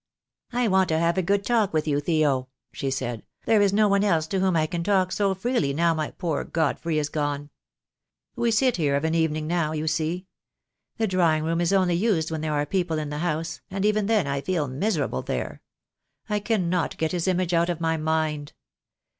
[0.51, 3.87] "I want to have a good talk with you, Theo," she said; "there is no
[3.87, 7.51] one else to whom I can talk so freely now my poor Godfrey is gone.
[8.35, 10.25] We sit here of an even ing, now, you see.
[10.97, 14.07] The drawing room is only used when there are people in the house, and even
[14.07, 15.61] then I feel miserable there.
[16.27, 18.53] I cannot get his image out of my mind.